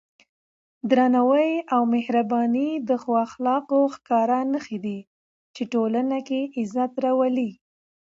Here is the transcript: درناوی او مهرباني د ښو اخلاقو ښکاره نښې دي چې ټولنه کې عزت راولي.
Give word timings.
درناوی 0.89 1.51
او 1.73 1.81
مهرباني 1.95 2.69
د 2.87 2.89
ښو 3.01 3.11
اخلاقو 3.27 3.79
ښکاره 3.95 4.39
نښې 4.51 4.77
دي 4.85 4.99
چې 5.55 5.63
ټولنه 5.73 6.17
کې 6.27 6.41
عزت 6.59 6.91
راولي. 7.05 7.49